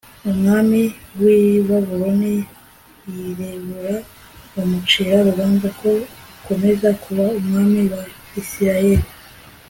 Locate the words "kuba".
7.03-7.25